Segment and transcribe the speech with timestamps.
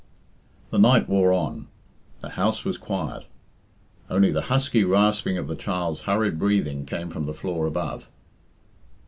[0.71, 1.67] The night wore on;
[2.21, 3.27] the house was quiet;
[4.09, 8.07] only the husky rasping of the child's hurried breathing came from the floor above.